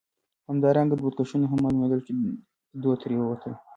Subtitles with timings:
[0.49, 2.11] همدارنګه دودکشونه هم معلومېدل، چې
[2.81, 3.53] دود ترې وتل.